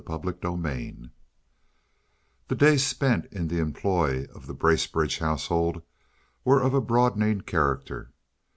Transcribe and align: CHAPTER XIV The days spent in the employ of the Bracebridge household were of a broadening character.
CHAPTER 0.07 0.33
XIV 0.33 1.11
The 2.47 2.55
days 2.55 2.83
spent 2.83 3.27
in 3.31 3.49
the 3.49 3.59
employ 3.59 4.25
of 4.33 4.47
the 4.47 4.55
Bracebridge 4.55 5.19
household 5.19 5.83
were 6.43 6.59
of 6.59 6.73
a 6.73 6.81
broadening 6.81 7.41
character. 7.41 8.09